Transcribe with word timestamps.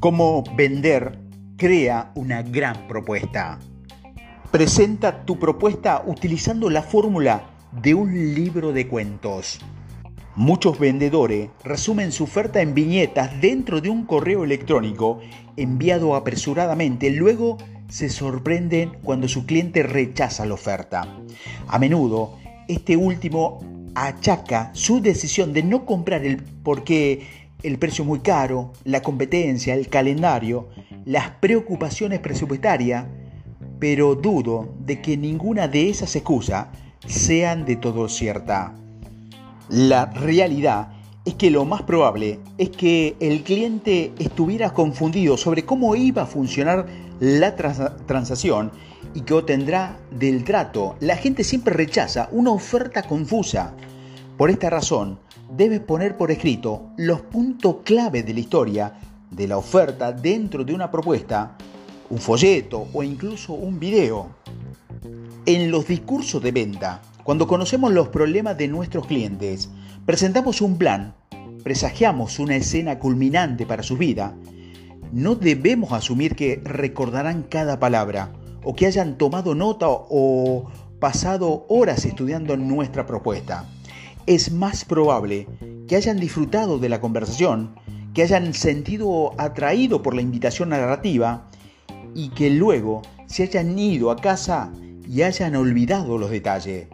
Cómo 0.00 0.44
vender 0.54 1.18
crea 1.56 2.12
una 2.14 2.42
gran 2.42 2.86
propuesta. 2.86 3.58
Presenta 4.52 5.24
tu 5.24 5.40
propuesta 5.40 6.04
utilizando 6.06 6.70
la 6.70 6.82
fórmula 6.82 7.50
de 7.72 7.94
un 7.94 8.32
libro 8.32 8.72
de 8.72 8.86
cuentos. 8.86 9.58
Muchos 10.36 10.78
vendedores 10.78 11.50
resumen 11.64 12.12
su 12.12 12.22
oferta 12.24 12.62
en 12.62 12.74
viñetas 12.74 13.40
dentro 13.40 13.80
de 13.80 13.90
un 13.90 14.06
correo 14.06 14.44
electrónico 14.44 15.18
enviado 15.56 16.14
apresuradamente, 16.14 17.10
luego 17.10 17.58
se 17.88 18.08
sorprenden 18.08 18.92
cuando 19.02 19.26
su 19.26 19.46
cliente 19.46 19.82
rechaza 19.82 20.46
la 20.46 20.54
oferta. 20.54 21.18
A 21.66 21.76
menudo, 21.80 22.38
este 22.68 22.96
último 22.96 23.58
achaca 23.96 24.70
su 24.74 25.00
decisión 25.00 25.52
de 25.52 25.64
no 25.64 25.84
comprar 25.84 26.24
el 26.24 26.40
porque 26.62 27.47
el 27.62 27.78
precio 27.78 28.04
muy 28.04 28.20
caro, 28.20 28.72
la 28.84 29.02
competencia, 29.02 29.74
el 29.74 29.88
calendario, 29.88 30.68
las 31.04 31.30
preocupaciones 31.30 32.20
presupuestarias, 32.20 33.06
pero 33.78 34.14
dudo 34.14 34.74
de 34.80 35.00
que 35.00 35.16
ninguna 35.16 35.68
de 35.68 35.90
esas 35.90 36.14
excusas 36.16 36.68
sean 37.06 37.64
de 37.64 37.76
todo 37.76 38.08
cierta. 38.08 38.74
La 39.68 40.06
realidad 40.06 40.92
es 41.24 41.34
que 41.34 41.50
lo 41.50 41.64
más 41.64 41.82
probable 41.82 42.38
es 42.56 42.70
que 42.70 43.16
el 43.20 43.42
cliente 43.42 44.12
estuviera 44.18 44.72
confundido 44.72 45.36
sobre 45.36 45.64
cómo 45.64 45.94
iba 45.94 46.22
a 46.22 46.26
funcionar 46.26 46.86
la 47.20 47.54
transacción 47.54 48.72
y 49.14 49.22
que 49.22 49.34
obtendrá 49.34 49.98
del 50.10 50.44
trato. 50.44 50.96
La 51.00 51.16
gente 51.16 51.44
siempre 51.44 51.74
rechaza 51.74 52.28
una 52.32 52.50
oferta 52.50 53.02
confusa. 53.02 53.74
Por 54.36 54.50
esta 54.50 54.70
razón, 54.70 55.18
debes 55.50 55.80
poner 55.80 56.16
por 56.16 56.30
escrito 56.30 56.90
los 56.96 57.22
puntos 57.22 57.76
clave 57.84 58.22
de 58.22 58.34
la 58.34 58.40
historia 58.40 58.94
de 59.30 59.48
la 59.48 59.58
oferta 59.58 60.12
dentro 60.12 60.64
de 60.64 60.74
una 60.74 60.90
propuesta, 60.90 61.56
un 62.10 62.18
folleto 62.18 62.86
o 62.92 63.02
incluso 63.02 63.54
un 63.54 63.78
video. 63.78 64.28
En 65.46 65.70
los 65.70 65.86
discursos 65.86 66.42
de 66.42 66.52
venta, 66.52 67.00
cuando 67.24 67.46
conocemos 67.46 67.92
los 67.92 68.08
problemas 68.08 68.56
de 68.58 68.68
nuestros 68.68 69.06
clientes, 69.06 69.70
presentamos 70.04 70.60
un 70.60 70.76
plan, 70.76 71.14
presagiamos 71.62 72.38
una 72.38 72.56
escena 72.56 72.98
culminante 72.98 73.66
para 73.66 73.82
su 73.82 73.96
vida, 73.96 74.34
no 75.12 75.34
debemos 75.34 75.92
asumir 75.92 76.36
que 76.36 76.60
recordarán 76.64 77.42
cada 77.42 77.78
palabra 77.78 78.32
o 78.62 78.74
que 78.74 78.86
hayan 78.86 79.16
tomado 79.16 79.54
nota 79.54 79.86
o 79.88 80.66
pasado 81.00 81.64
horas 81.68 82.04
estudiando 82.04 82.56
nuestra 82.56 83.06
propuesta 83.06 83.64
es 84.28 84.52
más 84.52 84.84
probable 84.84 85.46
que 85.88 85.96
hayan 85.96 86.20
disfrutado 86.20 86.78
de 86.78 86.90
la 86.90 87.00
conversación, 87.00 87.74
que 88.12 88.22
hayan 88.22 88.52
sentido 88.52 89.32
atraído 89.38 90.02
por 90.02 90.14
la 90.14 90.20
invitación 90.20 90.68
narrativa 90.68 91.48
y 92.14 92.28
que 92.28 92.50
luego 92.50 93.00
se 93.24 93.44
hayan 93.44 93.78
ido 93.78 94.10
a 94.10 94.16
casa 94.16 94.70
y 95.08 95.22
hayan 95.22 95.56
olvidado 95.56 96.18
los 96.18 96.28
detalles. 96.28 96.88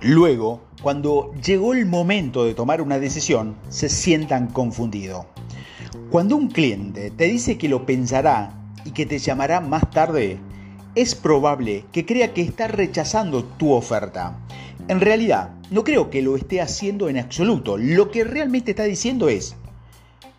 Luego, 0.00 0.62
cuando 0.82 1.34
llegó 1.34 1.74
el 1.74 1.84
momento 1.84 2.46
de 2.46 2.54
tomar 2.54 2.80
una 2.80 2.98
decisión, 2.98 3.54
se 3.68 3.90
sientan 3.90 4.46
confundidos. 4.46 5.26
Cuando 6.10 6.36
un 6.36 6.48
cliente 6.48 7.10
te 7.10 7.24
dice 7.24 7.58
que 7.58 7.68
lo 7.68 7.84
pensará 7.84 8.54
y 8.86 8.92
que 8.92 9.04
te 9.04 9.18
llamará 9.18 9.60
más 9.60 9.90
tarde, 9.90 10.40
es 10.94 11.14
probable 11.14 11.84
que 11.92 12.06
crea 12.06 12.32
que 12.32 12.40
está 12.40 12.68
rechazando 12.68 13.44
tu 13.44 13.72
oferta 13.72 14.41
en 14.88 15.00
realidad, 15.00 15.50
no 15.70 15.84
creo 15.84 16.10
que 16.10 16.22
lo 16.22 16.36
esté 16.36 16.60
haciendo 16.60 17.08
en 17.08 17.18
absoluto. 17.18 17.78
Lo 17.78 18.10
que 18.10 18.24
realmente 18.24 18.72
está 18.72 18.84
diciendo 18.84 19.28
es, 19.28 19.56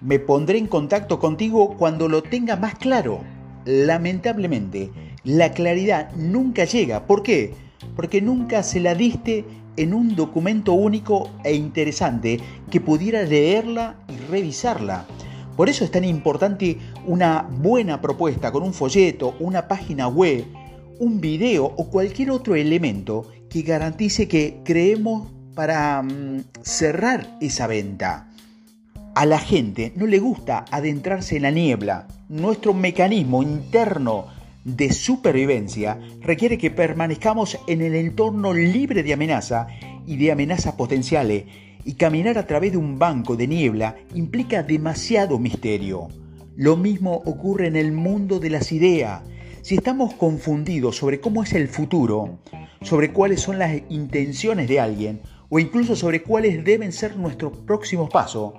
me 0.00 0.18
pondré 0.18 0.58
en 0.58 0.66
contacto 0.66 1.18
contigo 1.18 1.76
cuando 1.76 2.08
lo 2.08 2.22
tenga 2.22 2.56
más 2.56 2.74
claro. 2.74 3.20
Lamentablemente, 3.64 4.90
la 5.24 5.52
claridad 5.52 6.12
nunca 6.16 6.64
llega. 6.64 7.06
¿Por 7.06 7.22
qué? 7.22 7.54
Porque 7.94 8.20
nunca 8.20 8.62
se 8.62 8.80
la 8.80 8.94
diste 8.94 9.44
en 9.76 9.94
un 9.94 10.16
documento 10.16 10.72
único 10.72 11.30
e 11.44 11.54
interesante 11.54 12.40
que 12.70 12.80
pudiera 12.80 13.22
leerla 13.22 13.96
y 14.08 14.30
revisarla. 14.30 15.06
Por 15.56 15.68
eso 15.68 15.84
es 15.84 15.90
tan 15.90 16.04
importante 16.04 16.78
una 17.06 17.48
buena 17.58 18.00
propuesta 18.00 18.50
con 18.50 18.62
un 18.62 18.74
folleto, 18.74 19.36
una 19.38 19.68
página 19.68 20.08
web, 20.08 20.44
un 20.98 21.20
video 21.20 21.66
o 21.66 21.88
cualquier 21.88 22.30
otro 22.30 22.54
elemento 22.54 23.26
que 23.52 23.62
garantice 23.62 24.28
que 24.28 24.60
creemos 24.64 25.28
para 25.54 26.02
mm, 26.02 26.44
cerrar 26.62 27.36
esa 27.42 27.66
venta. 27.66 28.30
A 29.14 29.26
la 29.26 29.38
gente 29.38 29.92
no 29.94 30.06
le 30.06 30.18
gusta 30.20 30.64
adentrarse 30.70 31.36
en 31.36 31.42
la 31.42 31.50
niebla. 31.50 32.08
Nuestro 32.30 32.72
mecanismo 32.72 33.42
interno 33.42 34.28
de 34.64 34.90
supervivencia 34.90 35.98
requiere 36.22 36.56
que 36.56 36.70
permanezcamos 36.70 37.58
en 37.66 37.82
el 37.82 37.94
entorno 37.94 38.54
libre 38.54 39.02
de 39.02 39.12
amenaza 39.12 39.66
y 40.06 40.16
de 40.16 40.32
amenazas 40.32 40.74
potenciales 40.74 41.44
y 41.84 41.94
caminar 41.94 42.38
a 42.38 42.46
través 42.46 42.72
de 42.72 42.78
un 42.78 42.98
banco 42.98 43.36
de 43.36 43.48
niebla 43.48 43.96
implica 44.14 44.62
demasiado 44.62 45.38
misterio. 45.38 46.08
Lo 46.56 46.78
mismo 46.78 47.16
ocurre 47.26 47.66
en 47.66 47.76
el 47.76 47.92
mundo 47.92 48.40
de 48.40 48.48
las 48.48 48.72
ideas. 48.72 49.20
Si 49.60 49.74
estamos 49.74 50.14
confundidos 50.14 50.96
sobre 50.96 51.20
cómo 51.20 51.42
es 51.42 51.52
el 51.52 51.68
futuro, 51.68 52.38
sobre 52.82 53.12
cuáles 53.12 53.40
son 53.40 53.58
las 53.58 53.82
intenciones 53.88 54.68
de 54.68 54.80
alguien 54.80 55.20
o 55.48 55.58
incluso 55.58 55.96
sobre 55.96 56.22
cuáles 56.22 56.64
deben 56.64 56.92
ser 56.92 57.16
nuestros 57.16 57.56
próximos 57.58 58.10
pasos, 58.10 58.54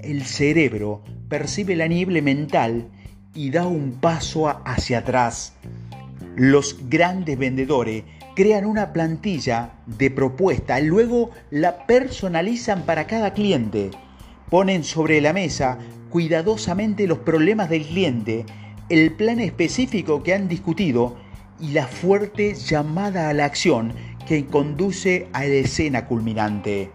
el 0.00 0.24
cerebro 0.24 1.02
percibe 1.28 1.76
la 1.76 1.86
niebla 1.86 2.22
mental 2.22 2.88
y 3.34 3.50
da 3.50 3.66
un 3.66 3.92
paso 3.92 4.48
hacia 4.48 4.98
atrás. 4.98 5.54
Los 6.36 6.88
grandes 6.88 7.38
vendedores 7.38 8.04
crean 8.34 8.64
una 8.64 8.92
plantilla 8.92 9.72
de 9.86 10.10
propuesta, 10.10 10.80
y 10.80 10.86
luego 10.86 11.30
la 11.50 11.86
personalizan 11.86 12.82
para 12.82 13.06
cada 13.06 13.34
cliente. 13.34 13.90
Ponen 14.48 14.84
sobre 14.84 15.20
la 15.20 15.32
mesa 15.32 15.78
cuidadosamente 16.08 17.06
los 17.06 17.18
problemas 17.18 17.68
del 17.68 17.84
cliente 17.84 18.46
el 18.88 19.12
plan 19.12 19.38
específico 19.40 20.22
que 20.22 20.34
han 20.34 20.48
discutido 20.48 21.16
y 21.60 21.72
la 21.72 21.86
fuerte 21.86 22.54
llamada 22.54 23.28
a 23.28 23.34
la 23.34 23.44
acción 23.44 23.92
que 24.26 24.46
conduce 24.46 25.28
a 25.32 25.40
la 25.40 25.54
escena 25.54 26.06
culminante. 26.06 26.90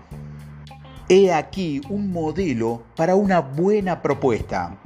He 1.09 1.33
aquí 1.33 1.81
un 1.89 2.11
modelo 2.11 2.83
para 2.95 3.15
una 3.15 3.39
buena 3.39 4.01
propuesta. 4.01 4.77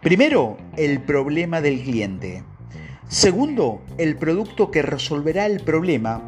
Primero, 0.00 0.56
el 0.76 1.00
problema 1.00 1.60
del 1.60 1.82
cliente. 1.82 2.44
Segundo, 3.08 3.82
el 3.98 4.16
producto 4.16 4.70
que 4.70 4.82
resolverá 4.82 5.46
el 5.46 5.60
problema. 5.60 6.22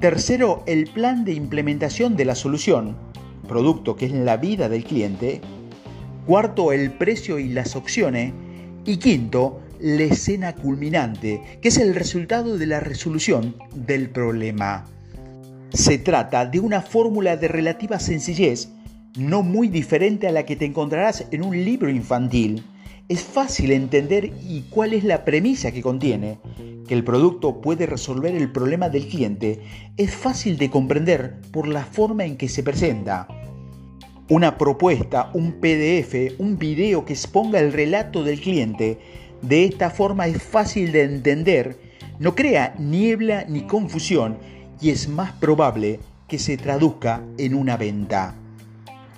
Tercero, 0.00 0.62
el 0.66 0.86
plan 0.86 1.24
de 1.24 1.32
implementación 1.32 2.16
de 2.16 2.24
la 2.24 2.34
solución, 2.34 2.96
producto 3.48 3.96
que 3.96 4.06
es 4.06 4.12
la 4.12 4.36
vida 4.36 4.68
del 4.68 4.84
cliente. 4.84 5.40
Cuarto, 6.26 6.72
el 6.72 6.92
precio 6.92 7.38
y 7.38 7.48
las 7.48 7.76
opciones. 7.76 8.32
Y 8.86 8.98
quinto, 8.98 9.60
la 9.84 10.04
escena 10.04 10.54
culminante, 10.54 11.42
que 11.60 11.68
es 11.68 11.76
el 11.76 11.94
resultado 11.94 12.56
de 12.56 12.64
la 12.64 12.80
resolución 12.80 13.54
del 13.74 14.08
problema. 14.08 14.86
Se 15.74 15.98
trata 15.98 16.46
de 16.46 16.58
una 16.58 16.80
fórmula 16.80 17.36
de 17.36 17.48
relativa 17.48 17.98
sencillez, 17.98 18.70
no 19.18 19.42
muy 19.42 19.68
diferente 19.68 20.26
a 20.26 20.32
la 20.32 20.46
que 20.46 20.56
te 20.56 20.64
encontrarás 20.64 21.26
en 21.32 21.44
un 21.44 21.62
libro 21.62 21.90
infantil. 21.90 22.64
Es 23.10 23.20
fácil 23.20 23.72
entender 23.72 24.32
y 24.48 24.62
cuál 24.70 24.94
es 24.94 25.04
la 25.04 25.22
premisa 25.22 25.70
que 25.70 25.82
contiene. 25.82 26.38
Que 26.88 26.94
el 26.94 27.04
producto 27.04 27.60
puede 27.60 27.84
resolver 27.84 28.34
el 28.34 28.50
problema 28.50 28.88
del 28.88 29.06
cliente 29.06 29.60
es 29.98 30.14
fácil 30.14 30.56
de 30.56 30.70
comprender 30.70 31.42
por 31.52 31.68
la 31.68 31.84
forma 31.84 32.24
en 32.24 32.38
que 32.38 32.48
se 32.48 32.62
presenta 32.62 33.28
una 34.30 34.56
propuesta, 34.56 35.30
un 35.34 35.60
PDF, 35.60 36.38
un 36.38 36.58
video 36.58 37.04
que 37.04 37.12
exponga 37.12 37.60
el 37.60 37.72
relato 37.72 38.24
del 38.24 38.40
cliente. 38.40 38.98
De 39.46 39.66
esta 39.66 39.90
forma 39.90 40.26
es 40.26 40.42
fácil 40.42 40.90
de 40.92 41.02
entender, 41.02 41.76
no 42.18 42.34
crea 42.34 42.74
niebla 42.78 43.44
ni 43.46 43.66
confusión 43.66 44.38
y 44.80 44.88
es 44.88 45.06
más 45.06 45.32
probable 45.32 46.00
que 46.28 46.38
se 46.38 46.56
traduzca 46.56 47.20
en 47.36 47.54
una 47.54 47.76
venta. 47.76 48.36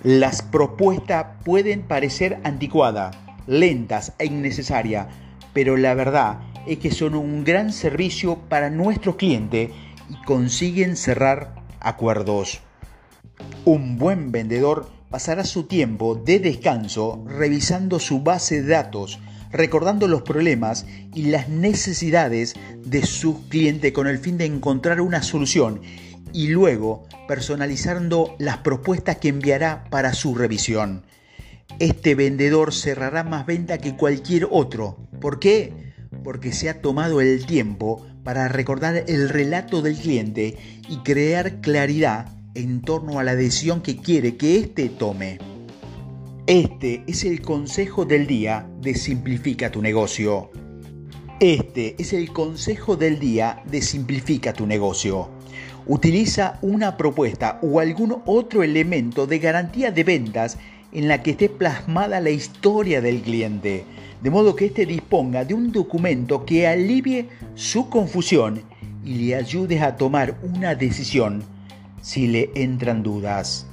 Las 0.03 0.41
propuestas 0.41 1.27
pueden 1.45 1.83
parecer 1.83 2.39
anticuadas, 2.43 3.15
lentas 3.47 4.15
e 4.19 4.25
innecesarias, 4.25 5.07
pero 5.53 5.77
la 5.77 5.93
verdad 5.93 6.39
es 6.67 6.79
que 6.79 6.91
son 6.91 7.15
un 7.15 7.45
gran 7.45 7.71
servicio 7.71 8.37
para 8.49 8.69
nuestros 8.69 9.15
clientes 9.15 9.71
y 10.09 10.25
consiguen 10.25 10.97
cerrar 10.97 11.55
acuerdos. 11.79 12.59
Un 13.63 13.97
buen 13.97 14.33
vendedor 14.33 14.89
pasará 15.09 15.45
su 15.45 15.67
tiempo 15.67 16.15
de 16.15 16.39
descanso 16.39 17.23
revisando 17.27 17.97
su 18.01 18.23
base 18.23 18.61
de 18.61 18.73
datos, 18.73 19.21
recordando 19.51 20.07
los 20.07 20.21
problemas 20.21 20.85
y 21.13 21.23
las 21.23 21.49
necesidades 21.49 22.55
de 22.83 23.05
su 23.05 23.47
cliente 23.47 23.93
con 23.93 24.07
el 24.07 24.19
fin 24.19 24.37
de 24.37 24.45
encontrar 24.45 25.01
una 25.01 25.23
solución 25.23 25.81
y 26.33 26.47
luego 26.47 27.05
personalizando 27.27 28.35
las 28.39 28.57
propuestas 28.57 29.17
que 29.17 29.29
enviará 29.29 29.85
para 29.89 30.13
su 30.13 30.35
revisión. 30.35 31.03
Este 31.79 32.15
vendedor 32.15 32.73
cerrará 32.73 33.23
más 33.23 33.45
venta 33.45 33.77
que 33.77 33.95
cualquier 33.95 34.47
otro. 34.49 34.97
¿Por 35.19 35.39
qué? 35.39 35.73
Porque 36.23 36.51
se 36.51 36.69
ha 36.69 36.81
tomado 36.81 37.21
el 37.21 37.45
tiempo 37.45 38.05
para 38.23 38.47
recordar 38.47 39.03
el 39.07 39.29
relato 39.29 39.81
del 39.81 39.95
cliente 39.95 40.57
y 40.89 40.97
crear 40.97 41.61
claridad 41.61 42.29
en 42.55 42.81
torno 42.81 43.19
a 43.19 43.23
la 43.23 43.35
decisión 43.35 43.81
que 43.81 43.97
quiere 43.97 44.35
que 44.37 44.57
éste 44.57 44.89
tome. 44.89 45.56
Este 46.47 47.03
es 47.07 47.25
el 47.25 47.41
consejo 47.41 48.05
del 48.05 48.25
día 48.25 48.69
de 48.79 48.95
Simplifica 48.95 49.69
tu 49.69 49.81
negocio. 49.81 50.49
Este 51.41 51.97
es 51.99 52.13
el 52.13 52.31
consejo 52.31 52.95
del 52.95 53.19
día 53.19 53.61
de 53.69 53.81
Simplifica 53.81 54.53
tu 54.53 54.65
negocio. 54.65 55.27
Utiliza 55.87 56.57
una 56.61 56.95
propuesta 56.95 57.59
o 57.61 57.81
algún 57.81 58.21
otro 58.25 58.63
elemento 58.63 59.27
de 59.27 59.39
garantía 59.39 59.91
de 59.91 60.05
ventas 60.05 60.57
en 60.93 61.09
la 61.09 61.21
que 61.21 61.31
esté 61.31 61.49
plasmada 61.49 62.21
la 62.21 62.29
historia 62.29 63.01
del 63.01 63.23
cliente, 63.23 63.83
de 64.23 64.29
modo 64.29 64.55
que 64.55 64.67
éste 64.67 64.85
disponga 64.85 65.43
de 65.43 65.53
un 65.53 65.73
documento 65.73 66.45
que 66.45 66.65
alivie 66.65 67.27
su 67.55 67.89
confusión 67.89 68.61
y 69.03 69.15
le 69.15 69.35
ayude 69.35 69.81
a 69.81 69.97
tomar 69.97 70.39
una 70.41 70.75
decisión 70.75 71.43
si 72.01 72.25
le 72.27 72.51
entran 72.55 73.03
dudas. 73.03 73.66